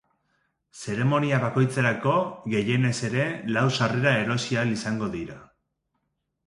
[0.83, 2.15] Zeremonia bakoitzerako,
[2.55, 5.39] gehienez ere, lau sarrera erosi ahal izango dira.